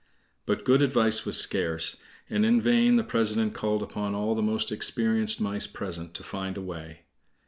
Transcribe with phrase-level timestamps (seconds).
[0.47, 1.97] But good advice was scarce,
[2.27, 6.57] and in vain the president called upon all the most experienced mice present to find
[6.57, 7.01] a way.